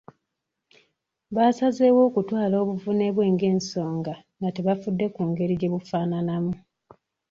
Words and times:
Baasazeewo 1.35 1.99
okutwala 2.09 2.55
obuvune 2.63 3.05
bwe 3.15 3.25
nga 3.33 3.49
nsonga 3.57 4.13
nga 4.37 4.49
tebafudde 4.55 5.05
ku 5.15 5.21
ngeri 5.29 5.53
gye 5.59 5.71
bufaananamu. 5.73 6.53